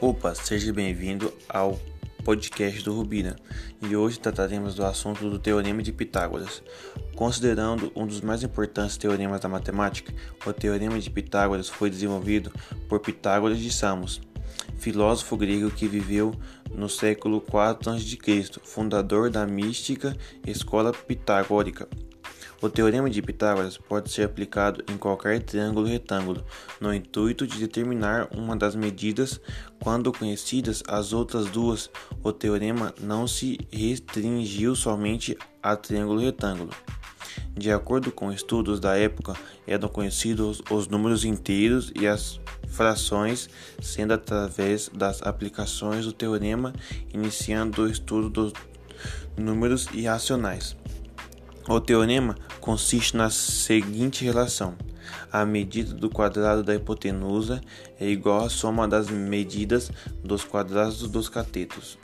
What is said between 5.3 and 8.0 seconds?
Teorema de Pitágoras. Considerando